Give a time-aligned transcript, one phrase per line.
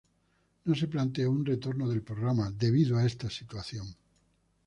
[0.65, 3.95] No se planteó un retorno del programa, debido a esta situación.